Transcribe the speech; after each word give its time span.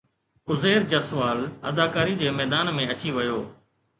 عزير 0.53 0.85
جسوال 0.93 1.41
اداڪاري 1.71 2.17
جي 2.21 2.33
ميدان 2.39 2.75
۾ 2.79 2.87
اچي 2.95 3.15
ويو 3.19 3.39